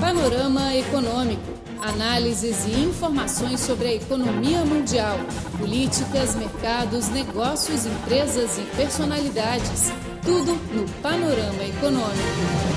Panorama 0.00 0.74
Econômico. 0.74 1.42
Análises 1.80 2.66
e 2.66 2.72
informações 2.80 3.60
sobre 3.60 3.88
a 3.88 3.94
economia 3.94 4.64
mundial, 4.64 5.16
políticas, 5.58 6.34
mercados, 6.34 7.08
negócios, 7.08 7.86
empresas 7.86 8.58
e 8.58 8.62
personalidades. 8.76 9.90
Tudo 10.22 10.54
no 10.74 10.88
Panorama 11.00 11.62
Econômico. 11.64 12.74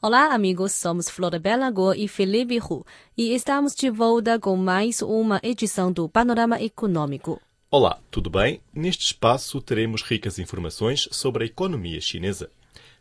Olá, 0.00 0.32
amigos. 0.32 0.72
Somos 0.72 1.10
Floribela 1.10 1.70
Go 1.70 1.92
e 1.92 2.08
Felipe 2.08 2.58
Hu 2.58 2.86
e 3.16 3.34
estamos 3.34 3.74
de 3.74 3.90
volta 3.90 4.38
com 4.38 4.56
mais 4.56 5.02
uma 5.02 5.40
edição 5.42 5.92
do 5.92 6.08
Panorama 6.08 6.60
Econômico. 6.60 7.40
Olá, 7.70 7.98
tudo 8.10 8.30
bem? 8.30 8.62
Neste 8.72 9.04
espaço 9.04 9.60
teremos 9.60 10.00
ricas 10.02 10.38
informações 10.38 11.06
sobre 11.12 11.44
a 11.44 11.46
economia 11.46 12.00
chinesa. 12.00 12.50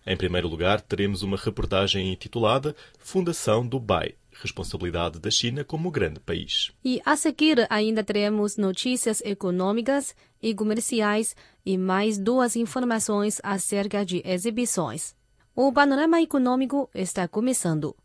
Em 0.09 0.15
primeiro 0.15 0.47
lugar, 0.47 0.79
teremos 0.79 1.21
uma 1.21 1.35
reportagem 1.35 2.13
intitulada 2.13 2.73
Fundação 2.97 3.67
Dubai 3.67 4.15
responsabilidade 4.41 5.19
da 5.19 5.31
China 5.31 5.63
como 5.63 5.91
grande 5.91 6.19
país. 6.19 6.71
E 6.83 7.01
a 7.05 7.15
seguir 7.15 7.65
ainda 7.69 8.03
teremos 8.03 8.57
notícias 8.57 9.21
econômicas 9.21 10.15
e 10.41 10.53
comerciais 10.53 11.35
e 11.65 11.77
mais 11.77 12.17
duas 12.17 12.55
informações 12.55 13.41
acerca 13.43 14.05
de 14.05 14.21
exibições. 14.23 15.15
O 15.55 15.73
panorama 15.73 16.21
econômico 16.21 16.89
está 16.93 17.27
começando. 17.27 17.95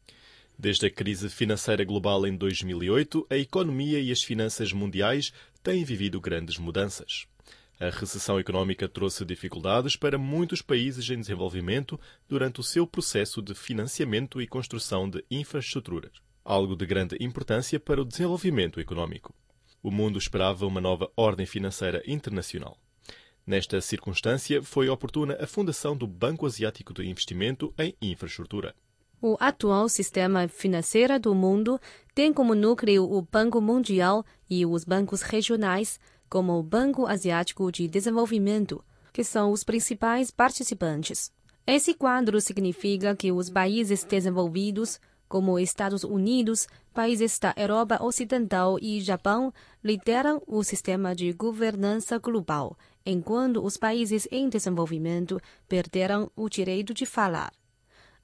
Desde 0.58 0.86
a 0.86 0.90
crise 0.90 1.28
financeira 1.28 1.84
global 1.84 2.26
em 2.26 2.36
2008, 2.36 3.26
a 3.28 3.36
economia 3.36 4.00
e 4.00 4.10
as 4.10 4.22
finanças 4.22 4.72
mundiais 4.72 5.32
têm 5.62 5.84
vivido 5.84 6.20
grandes 6.20 6.56
mudanças. 6.58 7.26
A 7.80 7.90
recessão 7.90 8.38
económica 8.38 8.88
trouxe 8.88 9.24
dificuldades 9.24 9.96
para 9.96 10.18
muitos 10.18 10.62
países 10.62 11.08
em 11.10 11.18
desenvolvimento 11.18 11.98
durante 12.28 12.60
o 12.60 12.62
seu 12.62 12.86
processo 12.86 13.42
de 13.42 13.54
financiamento 13.54 14.40
e 14.40 14.46
construção 14.46 15.10
de 15.10 15.24
infraestruturas, 15.30 16.12
algo 16.44 16.76
de 16.76 16.86
grande 16.86 17.16
importância 17.20 17.80
para 17.80 18.00
o 18.00 18.04
desenvolvimento 18.04 18.78
económico. 18.78 19.34
O 19.82 19.90
mundo 19.90 20.18
esperava 20.18 20.66
uma 20.66 20.80
nova 20.80 21.10
ordem 21.16 21.44
financeira 21.44 22.02
internacional. 22.06 22.78
Nesta 23.44 23.80
circunstância, 23.80 24.62
foi 24.62 24.88
oportuna 24.88 25.36
a 25.40 25.46
fundação 25.48 25.96
do 25.96 26.06
Banco 26.06 26.46
Asiático 26.46 26.94
de 26.94 27.04
Investimento 27.04 27.74
em 27.76 27.96
Infraestrutura. 28.00 28.74
O 29.20 29.36
atual 29.38 29.88
sistema 29.88 30.46
financeiro 30.48 31.18
do 31.18 31.34
mundo 31.34 31.80
tem 32.14 32.32
como 32.32 32.54
núcleo 32.54 33.04
o 33.04 33.22
Banco 33.22 33.60
Mundial 33.60 34.24
e 34.48 34.64
os 34.66 34.84
bancos 34.84 35.22
regionais, 35.22 35.98
como 36.32 36.58
o 36.58 36.62
Banco 36.62 37.06
Asiático 37.06 37.70
de 37.70 37.86
Desenvolvimento, 37.86 38.82
que 39.12 39.22
são 39.22 39.52
os 39.52 39.62
principais 39.62 40.30
participantes. 40.30 41.30
Esse 41.66 41.92
quadro 41.92 42.40
significa 42.40 43.14
que 43.14 43.30
os 43.30 43.50
países 43.50 44.02
desenvolvidos, 44.02 44.98
como 45.28 45.58
Estados 45.58 46.04
Unidos, 46.04 46.66
países 46.94 47.38
da 47.38 47.52
Europa 47.54 48.02
Ocidental 48.02 48.78
e 48.80 48.98
Japão, 49.02 49.52
lideram 49.84 50.42
o 50.46 50.64
sistema 50.64 51.14
de 51.14 51.30
governança 51.34 52.16
global, 52.18 52.78
enquanto 53.04 53.62
os 53.62 53.76
países 53.76 54.26
em 54.32 54.48
desenvolvimento 54.48 55.38
perderam 55.68 56.30
o 56.34 56.48
direito 56.48 56.94
de 56.94 57.04
falar 57.04 57.52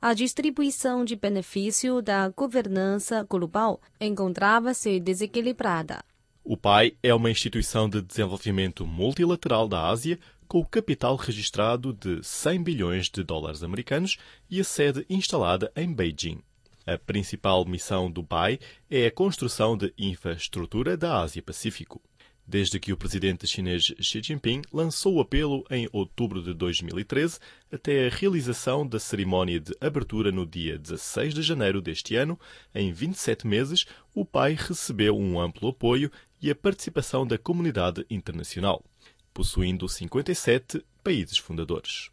a 0.00 0.14
distribuição 0.14 1.04
de 1.04 1.16
benefício 1.16 2.00
da 2.00 2.28
governança 2.28 3.26
global 3.28 3.80
encontrava-se 4.00 5.00
desequilibrada. 5.00 6.04
O 6.50 6.56
PAI 6.56 6.94
é 7.02 7.12
uma 7.12 7.30
instituição 7.30 7.90
de 7.90 8.00
desenvolvimento 8.00 8.86
multilateral 8.86 9.68
da 9.68 9.86
Ásia 9.86 10.18
com 10.48 10.60
o 10.60 10.64
capital 10.64 11.14
registrado 11.14 11.92
de 11.92 12.24
100 12.24 12.62
bilhões 12.62 13.10
de 13.10 13.22
dólares 13.22 13.62
americanos 13.62 14.16
e 14.48 14.58
a 14.58 14.64
sede 14.64 15.04
instalada 15.10 15.70
em 15.76 15.92
Beijing. 15.92 16.40
A 16.86 16.96
principal 16.96 17.66
missão 17.66 18.10
do 18.10 18.24
PAI 18.24 18.58
é 18.90 19.04
a 19.04 19.10
construção 19.10 19.76
de 19.76 19.92
infraestrutura 19.98 20.96
da 20.96 21.20
Ásia-Pacífico 21.20 22.00
desde 22.48 22.80
que 22.80 22.94
o 22.94 22.96
presidente 22.96 23.46
chinês 23.46 23.92
Xi 24.00 24.22
Jinping 24.22 24.62
lançou 24.72 25.16
o 25.16 25.20
apelo 25.20 25.66
em 25.70 25.86
outubro 25.92 26.42
de 26.42 26.54
2013 26.54 27.38
até 27.70 28.06
a 28.06 28.10
realização 28.10 28.86
da 28.86 28.98
cerimónia 28.98 29.60
de 29.60 29.76
abertura 29.78 30.32
no 30.32 30.46
dia 30.46 30.78
16 30.78 31.34
de 31.34 31.42
janeiro 31.42 31.82
deste 31.82 32.16
ano, 32.16 32.40
em 32.74 32.90
27 32.90 33.46
meses, 33.46 33.84
o 34.14 34.24
pai 34.24 34.56
recebeu 34.58 35.14
um 35.18 35.38
amplo 35.38 35.68
apoio 35.68 36.10
e 36.40 36.50
a 36.50 36.54
participação 36.54 37.26
da 37.26 37.38
comunidade 37.38 38.04
internacional, 38.10 38.84
possuindo 39.32 39.88
57 39.88 40.84
países 41.02 41.38
fundadores. 41.38 42.10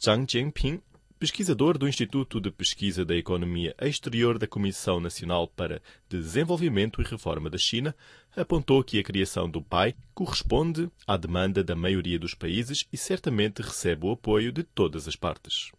Zhang 0.00 0.26
Jianping 0.30 0.80
pesquisador 1.18 1.76
do 1.76 1.88
Instituto 1.88 2.40
de 2.40 2.50
Pesquisa 2.50 3.04
da 3.04 3.16
Economia 3.16 3.74
Exterior 3.80 4.38
da 4.38 4.46
Comissão 4.46 5.00
Nacional 5.00 5.48
para 5.48 5.82
Desenvolvimento 6.08 7.02
e 7.02 7.04
Reforma 7.04 7.50
da 7.50 7.58
China, 7.58 7.94
apontou 8.36 8.84
que 8.84 9.00
a 9.00 9.02
criação 9.02 9.50
do 9.50 9.60
PAI 9.60 9.96
corresponde 10.14 10.88
à 11.06 11.16
demanda 11.16 11.64
da 11.64 11.74
maioria 11.74 12.18
dos 12.18 12.34
países 12.34 12.86
e 12.92 12.96
certamente 12.96 13.62
recebe 13.62 14.06
o 14.06 14.12
apoio 14.12 14.52
de 14.52 14.62
todas 14.62 15.08
as 15.08 15.16
partes. 15.16 15.72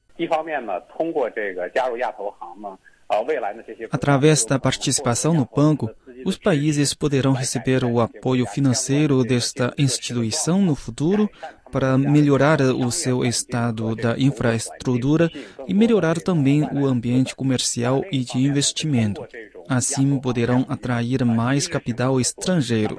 Através 3.91 4.45
da 4.45 4.59
participação 4.59 5.33
no 5.33 5.45
banco, 5.55 5.89
os 6.25 6.37
países 6.37 6.93
poderão 6.93 7.33
receber 7.33 7.83
o 7.83 7.99
apoio 7.99 8.45
financeiro 8.45 9.23
desta 9.23 9.73
instituição 9.77 10.61
no 10.61 10.75
futuro 10.75 11.29
para 11.71 11.97
melhorar 11.97 12.61
o 12.61 12.91
seu 12.91 13.23
estado 13.23 13.95
da 13.95 14.17
infraestrutura 14.17 15.29
e 15.67 15.73
melhorar 15.73 16.19
também 16.19 16.63
o 16.63 16.85
ambiente 16.85 17.35
comercial 17.35 18.03
e 18.11 18.19
de 18.19 18.39
investimento. 18.39 19.25
Assim, 19.67 20.19
poderão 20.19 20.65
atrair 20.67 21.23
mais 21.23 21.67
capital 21.67 22.19
estrangeiro. 22.19 22.97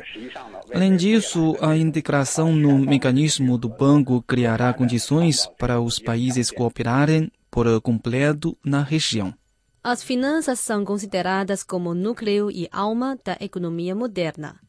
Além 0.72 0.96
disso, 0.96 1.56
a 1.60 1.76
integração 1.76 2.52
no 2.54 2.78
mecanismo 2.78 3.58
do 3.58 3.68
banco 3.68 4.22
criará 4.22 4.72
condições 4.72 5.48
para 5.58 5.80
os 5.80 5.98
países 5.98 6.50
cooperarem 6.50 7.30
por 7.50 7.80
completo 7.80 8.56
na 8.64 8.82
região. 8.82 9.34
As 9.82 10.02
finanças 10.02 10.60
são 10.60 10.84
consideradas 10.84 11.62
como 11.62 11.94
núcleo 11.94 12.50
e 12.50 12.68
alma 12.70 13.18
da 13.24 13.38
economia 13.40 13.94
moderna. 13.94 14.60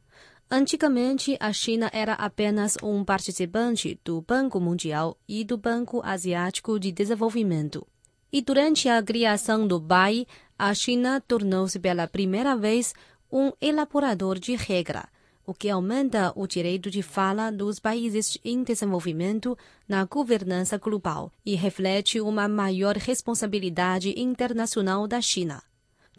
Antigamente, 0.49 1.35
a 1.37 1.51
China 1.51 1.89
era 1.91 2.13
apenas 2.13 2.77
um 2.81 3.03
participante 3.03 3.99
do 4.05 4.21
Banco 4.21 4.57
Mundial 4.57 5.17
e 5.27 5.43
do 5.43 5.57
Banco 5.57 6.01
Asiático 6.01 6.79
de 6.79 6.93
Desenvolvimento. 6.93 7.85
E 8.31 8.41
durante 8.41 8.87
a 8.87 9.03
criação 9.03 9.67
do 9.67 9.81
BAI, 9.81 10.25
a 10.57 10.73
China 10.73 11.19
tornou-se 11.19 11.77
pela 11.77 12.07
primeira 12.07 12.55
vez 12.55 12.93
um 13.29 13.51
elaborador 13.59 14.39
de 14.39 14.55
regra, 14.55 15.09
o 15.45 15.53
que 15.53 15.69
aumenta 15.69 16.31
o 16.35 16.47
direito 16.47 16.89
de 16.89 17.01
fala 17.01 17.51
dos 17.51 17.79
países 17.79 18.37
em 18.43 18.63
desenvolvimento 18.63 19.57
na 19.87 20.05
governança 20.05 20.77
global 20.77 21.31
e 21.45 21.55
reflete 21.55 22.21
uma 22.21 22.47
maior 22.47 22.95
responsabilidade 22.95 24.13
internacional 24.19 25.07
da 25.07 25.21
China. 25.21 25.61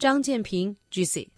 Zhang 0.01 0.23
Jianping 0.23 0.75
disse. 0.89 1.31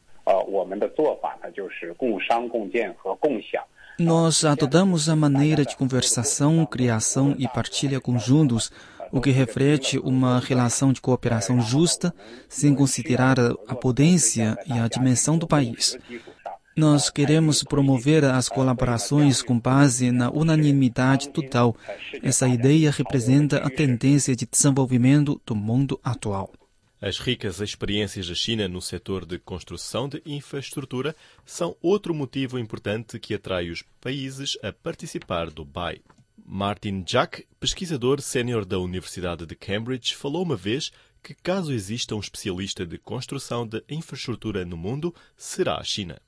Nós 4.00 4.44
adotamos 4.44 5.08
a 5.08 5.16
maneira 5.16 5.64
de 5.64 5.78
conversação, 5.78 6.66
criação 6.66 7.36
e 7.38 7.48
partilha 7.48 8.02
conjuntos, 8.02 8.72
o 9.12 9.22
que 9.22 9.30
reflete 9.30 9.98
uma 10.00 10.40
relação 10.40 10.92
de 10.92 11.00
cooperação 11.00 11.62
justa, 11.62 12.14
sem 12.50 12.76
considerar 12.76 13.38
a 13.68 13.76
potência 13.76 14.58
e 14.66 14.74
a 14.74 14.88
dimensão 14.88 15.38
do 15.38 15.48
país. 15.48 15.98
Nós 16.76 17.10
queremos 17.10 17.64
promover 17.64 18.26
as 18.26 18.50
colaborações 18.50 19.42
com 19.42 19.58
base 19.58 20.12
na 20.12 20.30
unanimidade 20.30 21.30
total. 21.30 21.74
Essa 22.22 22.50
ideia 22.50 22.92
representa 22.92 23.60
a 23.60 23.70
tendência 23.70 24.36
de 24.36 24.46
desenvolvimento 24.46 25.42
do 25.46 25.56
mundo 25.56 25.98
atual. 26.04 26.52
As 27.02 27.18
ricas 27.18 27.62
experiências 27.62 28.28
da 28.28 28.36
China 28.36 28.68
no 28.68 28.82
setor 28.82 29.26
de 29.26 29.40
construção 29.40 30.10
de 30.10 30.22
infraestrutura 30.26 31.16
são 31.46 31.78
outro 31.82 32.14
motivo 32.14 32.60
importante 32.60 33.20
que 33.20 33.34
atrai 33.34 33.70
os 33.70 33.82
países 34.02 34.58
a 34.62 34.74
participar 34.74 35.50
do 35.50 35.64
BAI. 35.64 36.02
Martin 36.46 37.04
Jack, 37.04 37.46
pesquisador 37.58 38.20
sénior 38.20 38.66
da 38.66 38.80
Universidade 38.80 39.46
de 39.46 39.56
Cambridge, 39.56 40.14
falou 40.14 40.44
uma 40.44 40.58
vez 40.58 40.92
que 41.24 41.34
caso 41.34 41.72
exista 41.72 42.16
um 42.16 42.20
especialista 42.20 42.86
de 42.86 42.98
construção 42.98 43.66
de 43.66 43.82
infraestrutura 43.90 44.66
no 44.66 44.76
mundo, 44.76 45.16
será 45.38 45.78
a 45.78 45.84
China. 45.84 46.20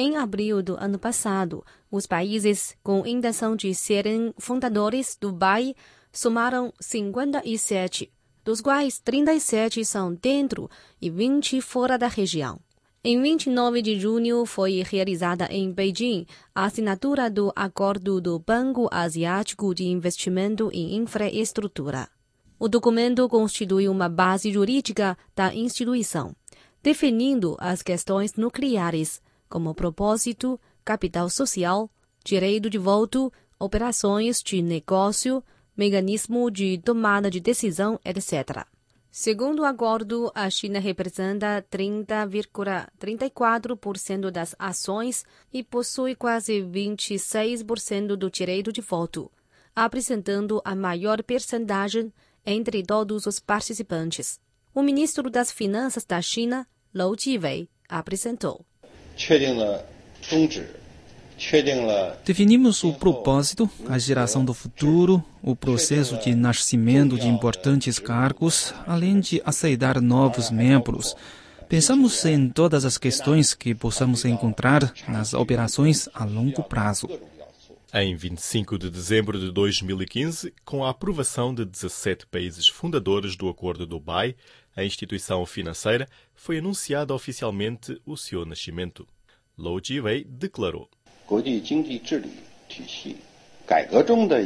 Em 0.00 0.16
abril 0.16 0.62
do 0.62 0.76
ano 0.76 0.96
passado, 0.96 1.64
os 1.90 2.06
países 2.06 2.76
com 2.84 3.04
intenção 3.04 3.56
de 3.56 3.74
serem 3.74 4.32
fundadores 4.38 5.18
do 5.20 5.32
BAI 5.32 5.74
somaram 6.12 6.72
57 6.80 8.08
dos 8.44 8.60
quais 8.60 9.00
37 9.00 9.84
são 9.84 10.14
dentro 10.14 10.70
e 11.02 11.10
20 11.10 11.60
fora 11.60 11.98
da 11.98 12.06
região. 12.06 12.60
Em 13.02 13.20
29 13.20 13.82
de 13.82 13.98
junho 13.98 14.46
foi 14.46 14.84
realizada 14.88 15.48
em 15.50 15.72
Beijing 15.72 16.26
a 16.54 16.66
assinatura 16.66 17.28
do 17.28 17.52
Acordo 17.56 18.20
do 18.20 18.38
Banco 18.38 18.88
Asiático 18.92 19.74
de 19.74 19.84
Investimento 19.84 20.70
em 20.72 20.94
Infraestrutura. 20.94 22.08
O 22.56 22.68
documento 22.68 23.28
constitui 23.28 23.88
uma 23.88 24.08
base 24.08 24.52
jurídica 24.52 25.18
da 25.34 25.52
instituição, 25.52 26.36
definindo 26.84 27.56
as 27.58 27.82
questões 27.82 28.34
nucleares, 28.34 29.20
como 29.48 29.74
propósito, 29.74 30.60
capital 30.84 31.30
social, 31.30 31.90
direito 32.24 32.68
de 32.68 32.78
voto, 32.78 33.32
operações 33.58 34.42
de 34.42 34.60
negócio, 34.62 35.42
mecanismo 35.76 36.50
de 36.50 36.78
tomada 36.78 37.30
de 37.30 37.38
decisão, 37.40 38.00
etc. 38.04 38.66
Segundo 39.10 39.60
o 39.60 39.64
acordo, 39.64 40.30
a 40.34 40.50
China 40.50 40.78
representa 40.78 41.64
30,34% 41.70 44.30
das 44.30 44.54
ações 44.58 45.24
e 45.52 45.64
possui 45.64 46.14
quase 46.14 46.60
26% 46.60 48.16
do 48.16 48.30
direito 48.30 48.72
de 48.72 48.80
voto, 48.80 49.30
apresentando 49.74 50.62
a 50.64 50.74
maior 50.74 51.22
percentagem 51.22 52.10
entre 52.44 52.82
todos 52.82 53.26
os 53.26 53.38
participantes. 53.40 54.40
O 54.74 54.82
ministro 54.82 55.30
das 55.30 55.50
Finanças 55.50 56.04
da 56.04 56.20
China, 56.22 56.68
Lou 56.94 57.16
Jiwei, 57.18 57.68
apresentou. 57.88 58.64
Definimos 62.24 62.82
o 62.82 62.92
propósito, 62.92 63.70
a 63.88 63.98
geração 63.98 64.44
do 64.44 64.52
futuro, 64.52 65.22
o 65.42 65.54
processo 65.54 66.16
de 66.18 66.34
nascimento 66.34 67.16
de 67.16 67.28
importantes 67.28 67.98
cargos, 67.98 68.74
além 68.86 69.20
de 69.20 69.40
aceitar 69.44 70.00
novos 70.00 70.50
membros. 70.50 71.14
Pensamos 71.68 72.24
em 72.24 72.48
todas 72.48 72.84
as 72.84 72.98
questões 72.98 73.54
que 73.54 73.74
possamos 73.74 74.24
encontrar 74.24 74.92
nas 75.06 75.34
operações 75.34 76.08
a 76.14 76.24
longo 76.24 76.62
prazo. 76.62 77.08
Em 77.94 78.14
25 78.14 78.78
de 78.78 78.90
dezembro 78.90 79.40
de 79.40 79.50
2015, 79.50 80.52
com 80.62 80.84
a 80.84 80.90
aprovação 80.90 81.54
de 81.54 81.64
17 81.64 82.26
países 82.26 82.68
fundadores 82.68 83.34
do 83.34 83.48
Acordo 83.48 83.86
do 83.86 83.98
Dubai, 83.98 84.36
a 84.76 84.84
instituição 84.84 85.46
financeira, 85.46 86.06
foi 86.34 86.58
anunciado 86.58 87.14
oficialmente 87.14 87.98
o 88.04 88.14
seu 88.14 88.44
nascimento. 88.44 89.06
Lou 89.56 89.80
Jiwei 89.82 90.22
declarou. 90.22 90.86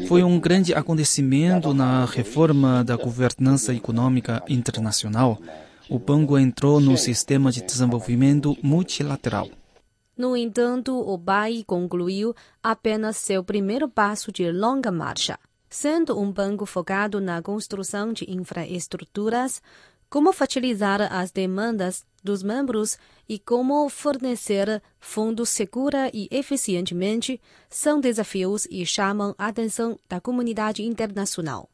Foi 0.07 0.23
um 0.23 0.39
grande 0.39 0.73
acontecimento 0.73 1.75
na 1.75 2.05
reforma 2.05 2.85
da 2.85 2.95
governança 2.95 3.75
econômica 3.75 4.41
internacional. 4.49 5.37
O 5.89 5.99
Banco 5.99 6.39
entrou 6.39 6.79
no 6.79 6.97
sistema 6.97 7.51
de 7.51 7.61
desenvolvimento 7.61 8.57
multilateral. 8.63 9.51
No 10.17 10.37
entanto, 10.37 10.93
o 10.95 11.17
BAI 11.17 11.65
concluiu 11.65 12.35
apenas 12.63 13.17
seu 13.17 13.43
primeiro 13.43 13.89
passo 13.89 14.31
de 14.31 14.51
longa 14.53 14.93
marcha. 14.93 15.39
Sendo 15.69 16.19
um 16.19 16.31
banco 16.31 16.67
focado 16.67 17.21
na 17.21 17.41
construção 17.41 18.13
de 18.13 18.31
infraestruturas, 18.31 19.63
como 20.13 20.31
facilitar 20.31 21.01
as 21.11 21.31
demandas 21.31 22.05
dos 22.23 22.43
membros 22.43 22.99
e 23.27 23.39
como 23.39 23.89
fornecer 23.89 24.83
fundos 25.01 25.49
segura 25.49 26.11
e 26.13 26.29
eficientemente 26.31 27.41
são 27.71 27.99
desafios 27.99 28.67
e 28.71 28.85
chamam 28.85 29.35
a 29.39 29.47
atenção 29.47 29.99
da 30.07 30.21
comunidade 30.21 30.83
internacional. 30.83 31.71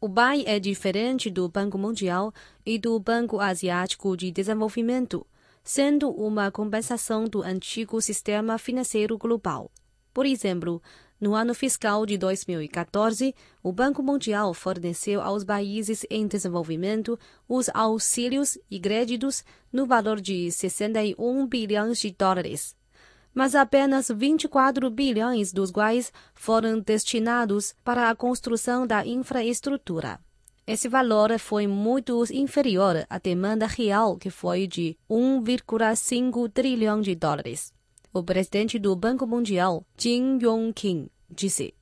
O 0.00 0.08
BAI 0.08 0.42
é 0.46 0.58
diferente 0.58 1.28
do 1.28 1.46
Banco 1.50 1.76
Mundial 1.76 2.32
e 2.64 2.78
do 2.78 2.98
Banco 2.98 3.38
Asiático 3.38 4.16
de 4.16 4.32
Desenvolvimento, 4.32 5.26
sendo 5.62 6.10
uma 6.10 6.50
compensação 6.50 7.24
do 7.24 7.42
antigo 7.42 8.00
sistema 8.00 8.58
financeiro 8.58 9.16
global. 9.16 9.70
Por 10.12 10.26
exemplo, 10.26 10.82
no 11.22 11.36
ano 11.36 11.54
fiscal 11.54 12.04
de 12.04 12.18
2014, 12.18 13.32
o 13.62 13.72
Banco 13.72 14.02
Mundial 14.02 14.52
forneceu 14.52 15.22
aos 15.22 15.44
países 15.44 16.04
em 16.10 16.26
desenvolvimento 16.26 17.16
os 17.48 17.70
auxílios 17.72 18.58
e 18.68 18.80
créditos 18.80 19.44
no 19.72 19.86
valor 19.86 20.20
de 20.20 20.50
61 20.50 21.46
bilhões 21.46 22.00
de 22.00 22.10
dólares. 22.10 22.76
Mas 23.32 23.54
apenas 23.54 24.08
24 24.08 24.90
bilhões 24.90 25.52
dos 25.52 25.70
quais 25.70 26.12
foram 26.34 26.80
destinados 26.80 27.72
para 27.84 28.10
a 28.10 28.16
construção 28.16 28.84
da 28.84 29.06
infraestrutura. 29.06 30.18
Esse 30.72 30.88
valor 30.88 31.38
foi 31.38 31.66
muito 31.66 32.24
inferior 32.32 33.04
à 33.10 33.18
demanda 33.18 33.66
real, 33.66 34.16
que 34.16 34.30
foi 34.30 34.66
de 34.66 34.96
1,5 35.10 36.50
trilhão 36.50 37.02
de 37.02 37.14
dólares. 37.14 37.74
O 38.10 38.22
presidente 38.22 38.78
do 38.78 38.96
Banco 38.96 39.26
Mundial, 39.26 39.84
Jin 39.98 40.38
Yong-kim, 40.40 41.10
disse. 41.30 41.74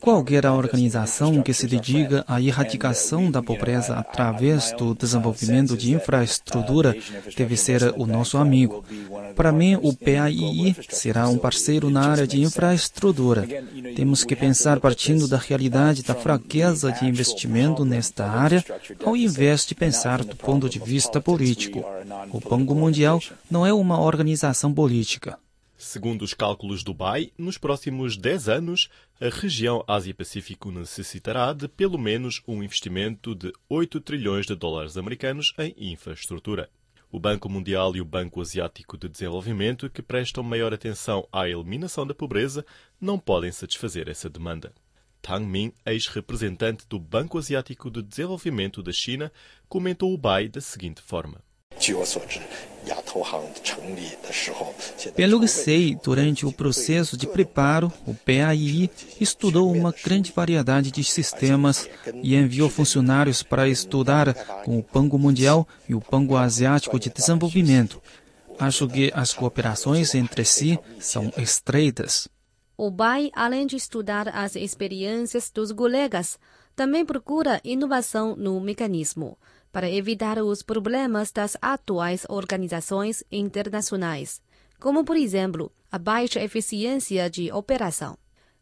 Qualquer 0.00 0.46
organização 0.46 1.42
que 1.42 1.52
se 1.52 1.66
dedica 1.66 2.24
à 2.26 2.40
erradicação 2.40 3.30
da 3.30 3.42
pobreza 3.42 3.94
através 3.94 4.72
do 4.72 4.94
desenvolvimento 4.94 5.76
de 5.76 5.92
infraestrutura 5.92 6.96
deve 7.36 7.56
ser 7.56 7.94
o 7.96 8.06
nosso 8.06 8.38
amigo. 8.38 8.84
Para 9.34 9.50
mim, 9.50 9.76
o 9.82 9.94
PAII 9.94 10.76
será 10.88 11.28
um 11.28 11.38
parceiro 11.38 11.90
na 11.90 12.06
área 12.06 12.26
de 12.26 12.40
infraestrutura. 12.42 13.46
Temos 13.96 14.22
que 14.22 14.36
pensar 14.36 14.78
partindo 14.78 15.26
da 15.26 15.36
realidade 15.36 16.02
da 16.02 16.14
fraqueza 16.14 16.92
de 16.92 17.06
investimento 17.06 17.84
nesta 17.84 18.26
área, 18.26 18.64
ao 19.04 19.16
invés 19.16 19.66
de 19.66 19.74
pensar 19.74 20.24
do 20.24 20.36
ponto 20.36 20.68
de 20.68 20.78
vista 20.78 21.20
político. 21.20 21.84
O 22.30 22.40
Banco 22.40 22.74
Mundial 22.74 23.20
não 23.50 23.66
é 23.66 23.72
uma 23.72 24.00
organização 24.00 24.72
política. 24.72 25.38
Segundo 25.80 26.22
os 26.22 26.34
cálculos 26.34 26.82
do 26.82 26.92
BAI, 26.92 27.30
nos 27.38 27.56
próximos 27.56 28.16
10 28.16 28.48
anos, 28.48 28.88
a 29.20 29.28
região 29.28 29.84
Ásia-Pacífico 29.86 30.72
necessitará 30.72 31.52
de 31.52 31.68
pelo 31.68 31.96
menos 31.96 32.42
um 32.48 32.64
investimento 32.64 33.32
de 33.32 33.52
8 33.68 34.00
trilhões 34.00 34.44
de 34.44 34.56
dólares 34.56 34.96
americanos 34.96 35.54
em 35.56 35.92
infraestrutura. 35.92 36.68
O 37.12 37.20
Banco 37.20 37.48
Mundial 37.48 37.94
e 37.94 38.00
o 38.00 38.04
Banco 38.04 38.40
Asiático 38.40 38.98
de 38.98 39.08
Desenvolvimento, 39.08 39.88
que 39.88 40.02
prestam 40.02 40.42
maior 40.42 40.74
atenção 40.74 41.28
à 41.32 41.48
eliminação 41.48 42.04
da 42.04 42.12
pobreza, 42.12 42.66
não 43.00 43.16
podem 43.16 43.52
satisfazer 43.52 44.08
essa 44.08 44.28
demanda. 44.28 44.74
Tang 45.22 45.46
Min, 45.46 45.72
ex-representante 45.86 46.88
do 46.88 46.98
Banco 46.98 47.38
Asiático 47.38 47.88
de 47.88 48.02
Desenvolvimento 48.02 48.82
da 48.82 48.90
China, 48.90 49.32
comentou 49.68 50.12
o 50.12 50.18
BAI 50.18 50.48
da 50.48 50.60
seguinte 50.60 51.00
forma. 51.00 51.40
Pelo 55.14 55.40
que 55.40 55.48
sei, 55.48 55.98
durante 56.02 56.46
o 56.46 56.52
processo 56.52 57.16
de 57.16 57.26
preparo, 57.26 57.92
o 58.06 58.14
PAI 58.14 58.90
estudou 59.20 59.70
uma 59.70 59.92
grande 59.92 60.32
variedade 60.32 60.90
de 60.90 61.04
sistemas 61.04 61.88
e 62.22 62.34
enviou 62.34 62.70
funcionários 62.70 63.42
para 63.42 63.68
estudar 63.68 64.32
com 64.64 64.78
o 64.78 64.86
Banco 64.92 65.18
Mundial 65.18 65.66
e 65.88 65.94
o 65.94 66.02
Banco 66.10 66.36
Asiático 66.36 66.98
de 66.98 67.10
Desenvolvimento. 67.10 68.00
Acho 68.58 68.88
que 68.88 69.12
as 69.14 69.32
cooperações 69.32 70.14
entre 70.14 70.44
si 70.44 70.78
são 70.98 71.32
estreitas. 71.36 72.28
O 72.76 72.90
BAI, 72.90 73.30
além 73.34 73.66
de 73.66 73.76
estudar 73.76 74.28
as 74.28 74.56
experiências 74.56 75.50
dos 75.50 75.72
colegas, 75.72 76.38
também 76.74 77.04
procura 77.04 77.60
inovação 77.64 78.36
no 78.36 78.60
mecanismo 78.60 79.36
para 79.72 79.90
evitar 79.90 80.38
os 80.42 80.62
problemas 80.62 81.30
das 81.30 81.56
atuais 81.60 82.24
organizações 82.28 83.22
internacionais, 83.30 84.40
como, 84.80 85.04
por 85.04 85.16
exemplo, 85.16 85.72
a 85.90 85.98
baixa 85.98 86.42
eficiência 86.42 87.28
de 87.28 87.50
operação. 87.52 88.16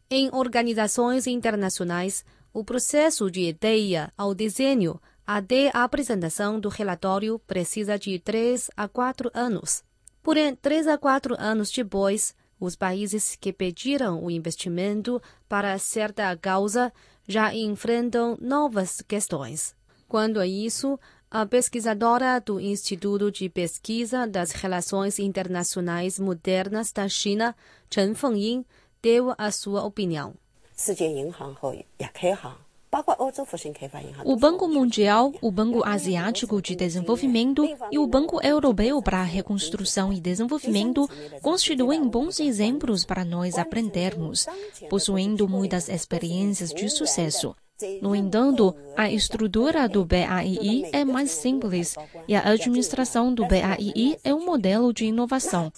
Em 0.09 0.29
organizações 0.33 1.27
internacionais, 1.27 2.23
o 2.53 2.63
processo 2.63 3.29
de 3.29 3.41
ideia 3.41 4.11
ao 4.17 4.33
desenho 4.33 4.99
até 5.25 5.69
a 5.73 5.83
apresentação 5.83 6.59
do 6.59 6.69
relatório 6.69 7.37
precisa 7.39 7.99
de 7.99 8.17
3 8.17 8.71
a 8.77 8.87
4 8.87 9.29
anos. 9.33 9.83
Porém, 10.23 10.55
3 10.55 10.87
a 10.87 10.97
4 10.97 11.35
anos 11.37 11.69
depois, 11.69 12.33
os 12.59 12.75
países 12.75 13.35
que 13.35 13.53
pediram 13.53 14.23
o 14.23 14.31
investimento 14.31 15.21
para 15.47 15.77
certa 15.77 16.35
causa 16.37 16.91
já 17.27 17.53
enfrentam 17.53 18.37
novas 18.41 19.01
questões. 19.01 19.75
Quanto 20.07 20.39
a 20.39 20.47
isso, 20.47 20.97
a 21.29 21.45
pesquisadora 21.45 22.39
do 22.39 22.59
Instituto 22.59 23.29
de 23.29 23.49
Pesquisa 23.49 24.25
das 24.25 24.51
Relações 24.51 25.19
Internacionais 25.19 26.17
Modernas 26.17 26.91
da 26.93 27.09
China, 27.09 27.53
Chen 27.89 28.15
Fengying, 28.15 28.65
deu 29.01 29.33
a 29.37 29.51
sua 29.51 29.83
opinião. 29.83 30.33
O 34.23 34.35
Banco 34.37 34.67
Mundial, 34.67 35.33
o 35.41 35.51
Banco 35.51 35.85
Asiático 35.85 36.61
de 36.61 36.75
Desenvolvimento 36.75 37.67
e 37.91 37.99
o 37.99 38.07
Banco 38.07 38.41
Europeu 38.41 39.01
para 39.01 39.19
a 39.19 39.23
Reconstrução 39.23 40.13
e 40.13 40.21
Desenvolvimento 40.21 41.09
constituem 41.41 42.07
bons 42.07 42.39
exemplos 42.39 43.03
para 43.03 43.25
nós 43.25 43.57
aprendermos, 43.57 44.47
possuindo 44.89 45.49
muitas 45.49 45.89
experiências 45.89 46.69
de 46.69 46.89
sucesso. 46.89 47.53
No 48.01 48.15
entanto, 48.15 48.75
a 48.95 49.11
estrutura 49.11 49.87
do 49.87 50.03
BAII 50.03 50.89
é 50.91 51.05
mais 51.05 51.31
simples 51.31 51.95
e 52.27 52.35
a 52.35 52.49
administração 52.49 53.33
do 53.33 53.45
BAII 53.45 54.17
é 54.23 54.33
um 54.33 54.43
modelo 54.43 54.91
de 54.91 55.05
inovação. 55.05 55.71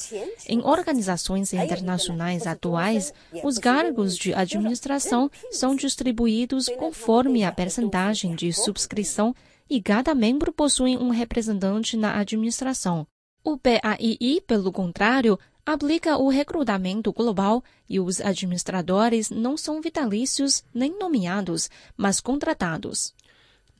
Em 0.48 0.62
organizações 0.64 1.54
internacionais 1.54 2.48
atuais, 2.48 3.14
os 3.44 3.58
cargos 3.58 4.18
de 4.18 4.34
administração 4.34 5.30
são 5.52 5.76
distribuídos 5.76 6.70
conforme 6.70 7.44
a 7.44 7.52
percentagem 7.52 8.34
de 8.34 8.54
subscrição 8.54 9.36
e 9.70 9.82
cada 9.82 10.16
membro 10.16 10.52
possui 10.52 10.98
um 10.98 11.10
representante 11.10 11.98
na 11.98 12.18
administração. 12.18 13.06
O 13.44 13.58
BAII, 13.58 14.42
pelo 14.42 14.72
contrário, 14.72 15.40
aplica 15.66 16.18
o 16.18 16.30
recrutamento 16.30 17.12
global 17.14 17.64
e 17.88 18.00
os 18.00 18.20
administradores 18.20 19.30
não 19.30 19.56
são 19.56 19.82
vitalícios 19.82 20.64
nem 20.74 20.98
nomeados, 20.98 21.70
mas 21.96 22.20
contratados. 22.20 23.14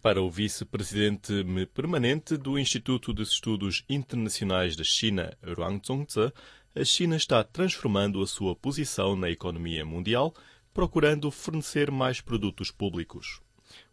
Para 0.02 0.22
o 0.22 0.30
vice-presidente 0.30 1.34
permanente 1.74 2.38
do 2.38 2.58
Instituto 2.58 3.14
de 3.14 3.24
Estudos 3.24 3.84
Internacionais 3.90 4.76
da 4.76 4.84
China, 4.84 5.36
Ruang 5.44 5.82
Zongze, 5.86 6.32
a 6.74 6.86
China 6.86 7.18
está 7.18 7.44
transformando 7.44 8.22
a 8.22 8.28
sua 8.28 8.56
posição 8.56 9.16
na 9.16 9.30
economia 9.30 9.84
mundial, 9.84 10.34
procurando 10.74 11.30
fornecer 11.32 11.92
mais 11.92 12.22
produtos 12.22 12.72
públicos. 12.72 13.42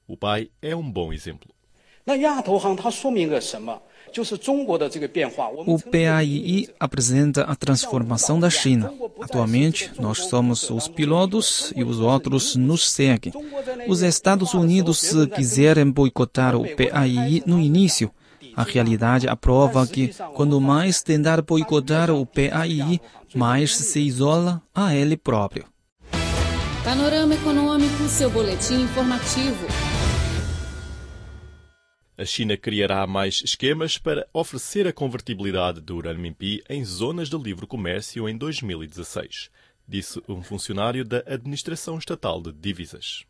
O 0.07 0.17
pai 0.17 0.51
é 0.63 0.77
um 0.77 0.89
bom 0.89 1.13
exemplo. 1.13 1.56
O 5.67 5.79
PAII 5.91 6.69
apresenta 6.79 7.43
a 7.43 7.57
transformação 7.57 8.39
da 8.39 8.49
China. 8.49 8.93
Atualmente, 9.21 9.91
nós 9.99 10.19
somos 10.29 10.71
os 10.71 10.87
pilotos 10.87 11.73
e 11.75 11.83
os 11.83 11.99
outros 11.99 12.55
nos 12.55 12.89
seguem. 12.89 13.33
Os 13.89 14.03
Estados 14.03 14.55
Unidos 14.55 15.13
quiserem 15.35 15.91
boicotar 15.91 16.55
o 16.55 16.63
PAII 16.63 17.43
no 17.45 17.59
início. 17.59 18.09
A 18.55 18.63
realidade 18.63 19.27
aprova 19.29 19.85
que, 19.85 20.15
quando 20.33 20.61
mais 20.61 21.03
tentar 21.03 21.43
boicotar 21.43 22.11
o 22.13 22.25
PAII, 22.25 23.01
mais 23.35 23.77
se 23.77 23.99
isola 24.01 24.63
a 24.73 24.95
ele 24.95 25.17
próprio. 25.17 25.67
Panorama 26.85 27.35
Econômico, 27.35 28.09
seu 28.09 28.31
boletim 28.31 28.83
informativo. 28.83 29.67
A 32.19 32.25
China 32.25 32.57
criará 32.57 33.07
mais 33.07 33.43
esquemas 33.45 33.99
para 33.99 34.27
oferecer 34.33 34.89
a 34.89 34.93
convertibilidade 34.93 35.83
do 35.83 36.01
renminbi 36.01 36.65
em 36.67 36.83
zonas 36.83 37.29
de 37.29 37.37
livre 37.37 37.67
comércio 37.67 38.27
em 38.27 38.35
2016, 38.39 39.51
disse 39.87 40.23
um 40.27 40.43
funcionário 40.43 41.05
da 41.05 41.23
Administração 41.27 41.99
Estatal 41.99 42.41
de 42.41 42.53
Divisas. 42.53 43.27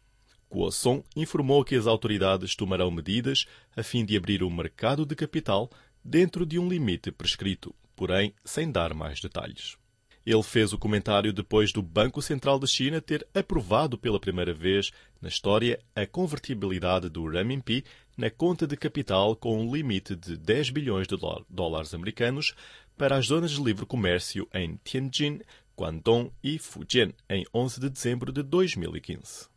Kuo 0.49 0.71
Song 0.71 1.03
informou 1.17 1.65
que 1.65 1.75
as 1.75 1.89
autoridades 1.89 2.55
tomarão 2.55 2.89
medidas 2.89 3.47
a 3.77 3.83
fim 3.83 4.05
de 4.05 4.17
abrir 4.17 4.45
o 4.45 4.49
mercado 4.49 5.05
de 5.05 5.17
capital 5.17 5.69
dentro 6.05 6.47
de 6.47 6.57
um 6.57 6.69
limite 6.69 7.11
prescrito, 7.11 7.75
porém 7.97 8.33
sem 8.45 8.71
dar 8.71 8.95
mais 8.95 9.21
detalhes. 9.21 9.77
Ele 10.25 10.43
fez 10.43 10.73
o 10.73 10.79
comentário 10.79 11.33
depois 11.33 11.73
do 11.73 11.81
Banco 11.81 12.21
Central 12.21 12.59
da 12.59 12.67
China 12.67 13.01
ter 13.01 13.25
aprovado 13.33 13.97
pela 13.97 14.19
primeira 14.19 14.53
vez 14.53 14.91
na 15.21 15.29
história 15.29 15.79
a 15.95 16.05
convertibilidade 16.05 17.09
do 17.09 17.29
renminbi 17.29 17.85
na 18.17 18.31
conta 18.31 18.67
de 18.67 18.77
capital 18.77 19.37
com 19.37 19.61
um 19.61 19.75
limite 19.75 20.17
de 20.17 20.37
10 20.37 20.71
bilhões 20.71 21.07
de 21.07 21.17
dólares 21.49 21.93
americanos 21.93 22.55
para 22.97 23.17
as 23.17 23.27
zonas 23.27 23.51
de 23.51 23.63
livre 23.63 23.85
comércio 23.85 24.49
em 24.55 24.81
Tianjin, 24.83 25.41
Guangdong 25.79 26.33
e 26.43 26.59
Fujian 26.59 27.13
em 27.29 27.45
11 27.55 27.81
de 27.81 27.91
dezembro 27.91 28.33
de 28.33 28.43
2015. 28.43 29.49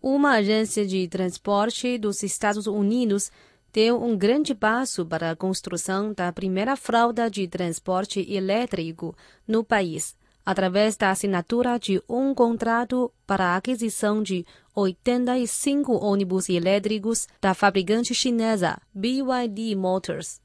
Uma 0.00 0.34
agência 0.34 0.86
de 0.86 1.08
transporte 1.08 1.98
dos 1.98 2.22
Estados 2.22 2.68
Unidos 2.68 3.32
deu 3.72 4.00
um 4.00 4.16
grande 4.16 4.54
passo 4.54 5.04
para 5.04 5.32
a 5.32 5.36
construção 5.36 6.12
da 6.12 6.32
primeira 6.32 6.76
fraude 6.76 7.28
de 7.28 7.48
transporte 7.48 8.20
elétrico 8.32 9.16
no 9.46 9.64
país, 9.64 10.16
através 10.46 10.96
da 10.96 11.10
assinatura 11.10 11.76
de 11.76 12.00
um 12.08 12.32
contrato 12.32 13.12
para 13.26 13.46
a 13.46 13.56
aquisição 13.56 14.22
de 14.22 14.46
85 14.76 15.92
ônibus 15.92 16.48
elétricos 16.48 17.26
da 17.40 17.52
fabricante 17.52 18.14
chinesa 18.14 18.78
BYD 18.94 19.74
Motors. 19.74 20.40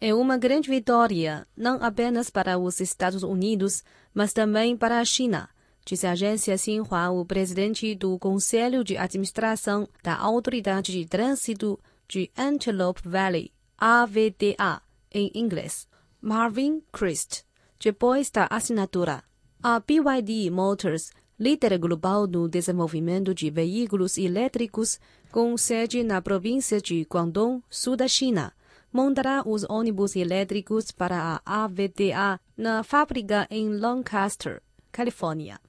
É 0.00 0.14
uma 0.14 0.38
grande 0.38 0.70
vitória, 0.70 1.46
não 1.54 1.84
apenas 1.84 2.30
para 2.30 2.58
os 2.58 2.80
Estados 2.80 3.22
Unidos, 3.22 3.84
mas 4.14 4.32
também 4.32 4.74
para 4.74 4.98
a 4.98 5.04
China, 5.04 5.50
disse 5.84 6.06
a 6.06 6.12
agência 6.12 6.56
Xinhua 6.56 7.10
o 7.10 7.24
presidente 7.24 7.94
do 7.94 8.18
Conselho 8.18 8.82
de 8.82 8.96
Administração 8.96 9.86
da 10.02 10.16
Autoridade 10.16 10.92
de 10.92 11.04
Trânsito 11.06 11.78
de 12.08 12.30
Antelope 12.36 13.06
Valley, 13.06 13.52
AVDA, 13.76 14.80
em 15.12 15.30
inglês, 15.34 15.86
Marvin 16.20 16.82
Christ, 16.90 17.42
depois 17.78 18.30
da 18.30 18.46
assinatura. 18.50 19.22
A 19.64 19.78
BYD 19.78 20.50
Motors, 20.50 21.12
líder 21.38 21.78
global 21.78 22.26
no 22.26 22.48
desenvolvimento 22.48 23.32
de 23.32 23.48
veículos 23.48 24.18
elétricos, 24.18 24.98
com 25.30 25.56
sede 25.56 26.02
na 26.02 26.20
província 26.20 26.80
de 26.80 27.06
Guangdong, 27.08 27.62
sul 27.70 27.96
da 27.96 28.08
China, 28.08 28.52
montará 28.92 29.40
os 29.46 29.62
ônibus 29.70 30.16
elétricos 30.16 30.90
para 30.90 31.40
a 31.46 31.64
AVDA 31.64 32.40
na 32.56 32.82
fábrica 32.82 33.46
em 33.48 33.68
Lancaster, 33.78 34.60
Califórnia. 34.90 35.60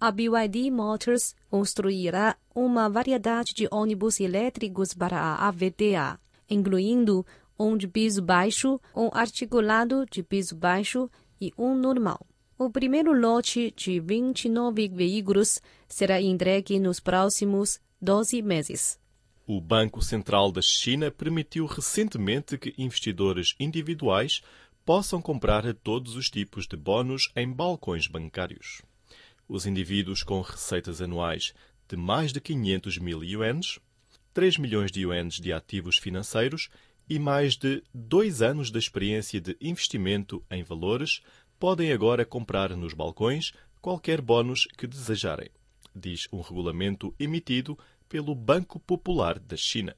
A 0.00 0.10
BYD 0.10 0.70
Motors 0.70 1.34
construirá 1.50 2.38
uma 2.54 2.88
variedade 2.88 3.52
de 3.52 3.68
ônibus 3.70 4.20
elétricos 4.20 4.94
para 4.94 5.20
a 5.20 5.48
AVDA, 5.48 6.18
incluindo 6.48 7.26
um 7.58 7.76
de 7.76 7.88
piso 7.88 8.22
baixo, 8.22 8.80
um 8.96 9.10
articulado 9.12 10.06
de 10.10 10.22
piso 10.22 10.56
baixo 10.56 11.10
e 11.38 11.52
um 11.58 11.74
normal. 11.74 12.26
O 12.56 12.70
primeiro 12.70 13.12
lote 13.12 13.74
de 13.76 13.98
29 13.98 14.88
veículos 14.88 15.60
será 15.88 16.22
entregue 16.22 16.78
nos 16.78 17.00
próximos 17.00 17.80
12 18.00 18.42
meses. 18.42 18.96
O 19.44 19.60
Banco 19.60 20.00
Central 20.00 20.52
da 20.52 20.62
China 20.62 21.10
permitiu 21.10 21.66
recentemente 21.66 22.56
que 22.56 22.72
investidores 22.78 23.56
individuais 23.58 24.40
possam 24.84 25.20
comprar 25.20 25.74
todos 25.74 26.14
os 26.14 26.30
tipos 26.30 26.68
de 26.68 26.76
bônus 26.76 27.28
em 27.34 27.50
balcões 27.50 28.06
bancários. 28.06 28.82
Os 29.48 29.66
indivíduos 29.66 30.22
com 30.22 30.40
receitas 30.40 31.02
anuais 31.02 31.52
de 31.88 31.96
mais 31.96 32.32
de 32.32 32.40
500 32.40 32.98
mil 32.98 33.24
ienes, 33.24 33.80
3 34.32 34.58
milhões 34.58 34.92
de 34.92 35.00
ienes 35.00 35.40
de 35.40 35.52
ativos 35.52 35.98
financeiros 35.98 36.68
e 37.08 37.18
mais 37.18 37.56
de 37.56 37.82
dois 37.92 38.40
anos 38.40 38.70
de 38.70 38.78
experiência 38.78 39.40
de 39.40 39.56
investimento 39.60 40.42
em 40.50 40.62
valores 40.62 41.20
podem 41.64 41.92
agora 41.92 42.26
comprar 42.26 42.76
nos 42.76 42.92
balcões 42.92 43.50
qualquer 43.80 44.20
bónus 44.20 44.68
que 44.76 44.86
desejarem, 44.86 45.48
diz 45.96 46.28
um 46.30 46.42
regulamento 46.42 47.14
emitido 47.18 47.78
pelo 48.06 48.34
Banco 48.34 48.78
Popular 48.78 49.38
da 49.38 49.56
China. 49.56 49.96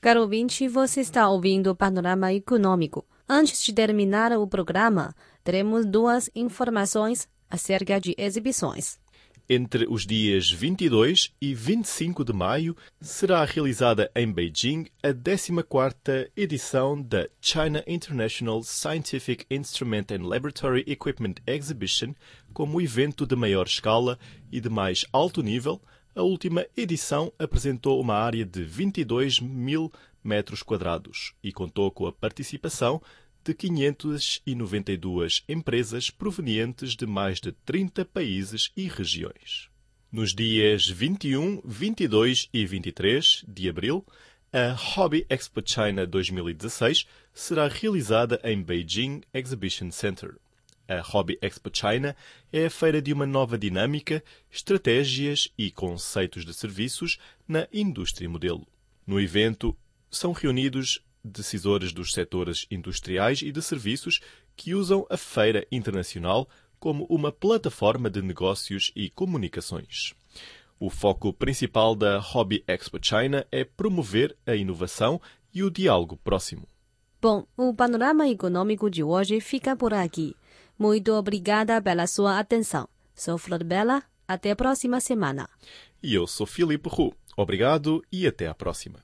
Caro 0.00 0.22
ouvinte, 0.22 0.66
você 0.66 1.00
está 1.00 1.28
ouvindo 1.28 1.70
o 1.70 1.76
Panorama 1.76 2.32
Econômico. 2.32 3.06
Antes 3.28 3.62
de 3.62 3.72
terminar 3.72 4.32
o 4.32 4.44
programa, 4.44 5.14
teremos 5.44 5.86
duas 5.86 6.28
informações 6.34 7.28
acerca 7.48 8.00
de 8.00 8.16
exibições. 8.18 8.98
Entre 9.46 9.86
os 9.90 10.06
dias 10.06 10.50
22 10.50 11.30
e 11.38 11.52
25 11.52 12.24
de 12.24 12.32
maio 12.32 12.74
será 12.98 13.44
realizada 13.44 14.10
em 14.16 14.32
Beijing 14.32 14.86
a 15.02 15.08
14ª 15.08 16.30
edição 16.34 16.98
da 16.98 17.28
China 17.42 17.84
International 17.86 18.62
Scientific 18.62 19.44
Instrument 19.50 20.06
and 20.12 20.26
Laboratory 20.26 20.82
Equipment 20.86 21.34
Exhibition, 21.46 22.14
como 22.54 22.80
evento 22.80 23.26
de 23.26 23.36
maior 23.36 23.66
escala 23.66 24.18
e 24.50 24.62
de 24.62 24.70
mais 24.70 25.04
alto 25.12 25.42
nível. 25.42 25.78
A 26.16 26.22
última 26.22 26.64
edição 26.74 27.30
apresentou 27.38 28.00
uma 28.00 28.14
área 28.14 28.46
de 28.46 28.64
22 28.64 29.40
mil 29.40 29.92
metros 30.22 30.62
quadrados 30.62 31.34
e 31.42 31.52
contou 31.52 31.90
com 31.90 32.06
a 32.06 32.12
participação 32.12 33.02
de 33.44 33.52
592 33.52 35.44
empresas 35.46 36.08
provenientes 36.08 36.96
de 36.96 37.06
mais 37.06 37.38
de 37.40 37.52
30 37.52 38.04
países 38.06 38.72
e 38.74 38.88
regiões. 38.88 39.68
Nos 40.10 40.34
dias 40.34 40.88
21, 40.88 41.60
22 41.62 42.48
e 42.52 42.64
23 42.64 43.44
de 43.46 43.68
abril, 43.68 44.04
a 44.50 44.72
Hobby 44.72 45.26
Expo 45.28 45.60
China 45.64 46.06
2016 46.06 47.06
será 47.34 47.68
realizada 47.68 48.40
em 48.44 48.62
Beijing 48.62 49.20
Exhibition 49.34 49.90
Center. 49.90 50.36
A 50.88 51.00
Hobby 51.00 51.38
Expo 51.42 51.70
China 51.72 52.16
é 52.52 52.66
a 52.66 52.70
feira 52.70 53.02
de 53.02 53.12
uma 53.12 53.26
nova 53.26 53.58
dinâmica, 53.58 54.22
estratégias 54.50 55.48
e 55.58 55.70
conceitos 55.70 56.44
de 56.46 56.54
serviços 56.54 57.18
na 57.46 57.66
indústria 57.72 58.28
modelo. 58.28 58.66
No 59.06 59.20
evento 59.20 59.76
são 60.10 60.32
reunidos 60.32 61.02
decisores 61.24 61.92
dos 61.92 62.12
setores 62.12 62.66
industriais 62.70 63.40
e 63.42 63.50
de 63.50 63.62
serviços 63.62 64.20
que 64.54 64.74
usam 64.74 65.06
a 65.08 65.16
Feira 65.16 65.66
Internacional 65.72 66.48
como 66.78 67.06
uma 67.08 67.32
plataforma 67.32 68.10
de 68.10 68.20
negócios 68.20 68.92
e 68.94 69.08
comunicações. 69.08 70.14
O 70.78 70.90
foco 70.90 71.32
principal 71.32 71.94
da 71.94 72.18
Hobby 72.18 72.62
Expo 72.66 72.98
China 73.00 73.46
é 73.50 73.64
promover 73.64 74.36
a 74.46 74.54
inovação 74.54 75.20
e 75.52 75.62
o 75.62 75.70
diálogo 75.70 76.16
próximo. 76.16 76.68
Bom, 77.22 77.46
o 77.56 77.72
panorama 77.72 78.28
econômico 78.28 78.90
de 78.90 79.02
hoje 79.02 79.40
fica 79.40 79.74
por 79.74 79.94
aqui. 79.94 80.36
Muito 80.78 81.12
obrigada 81.12 81.80
pela 81.80 82.06
sua 82.06 82.38
atenção. 82.38 82.86
Sou 83.14 83.38
Flor 83.38 83.64
Bela. 83.64 84.02
Até 84.26 84.50
a 84.50 84.56
próxima 84.56 85.00
semana. 85.00 85.48
E 86.02 86.14
eu 86.14 86.26
sou 86.26 86.46
Filipe 86.46 86.88
Hu. 86.88 87.14
Obrigado 87.36 88.02
e 88.10 88.26
até 88.26 88.46
a 88.46 88.54
próxima. 88.54 89.00